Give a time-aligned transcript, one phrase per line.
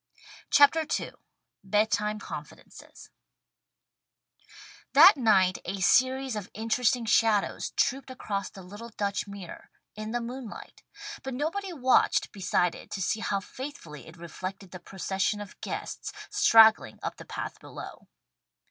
[0.49, 1.11] '"CHAPTER II
[1.63, 3.11] BED TIME CONFIDENCES
[4.93, 10.19] THAT night a series of interesting shadows trooped across the little Dutch mirror, in the
[10.19, 10.81] moonlight,
[11.21, 16.11] but nobody watched beside it to see how faithfully it reflected the procession of guests,
[16.31, 18.07] straggling up the path below.